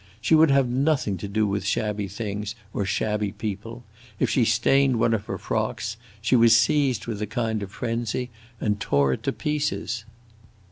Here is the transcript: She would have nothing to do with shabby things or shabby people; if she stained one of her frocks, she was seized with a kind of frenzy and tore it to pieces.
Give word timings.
She 0.19 0.33
would 0.33 0.49
have 0.49 0.67
nothing 0.67 1.17
to 1.17 1.27
do 1.27 1.45
with 1.45 1.63
shabby 1.63 2.07
things 2.07 2.55
or 2.73 2.85
shabby 2.85 3.31
people; 3.33 3.83
if 4.19 4.31
she 4.31 4.45
stained 4.45 4.97
one 4.99 5.13
of 5.13 5.25
her 5.27 5.37
frocks, 5.37 5.95
she 6.21 6.35
was 6.35 6.57
seized 6.57 7.05
with 7.05 7.21
a 7.21 7.27
kind 7.27 7.61
of 7.61 7.69
frenzy 7.71 8.31
and 8.59 8.79
tore 8.79 9.13
it 9.13 9.21
to 9.21 9.31
pieces. 9.31 10.05